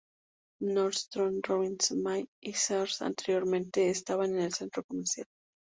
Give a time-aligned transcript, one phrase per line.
[0.77, 5.27] Nordstrom, Robinsons-May y Sears anteriormente estaban en el centro comercial.